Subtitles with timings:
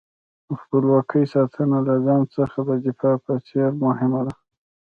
[0.47, 4.33] د خپلواکۍ ساتنه له ځان څخه د دفاع په څېر مهمه ده.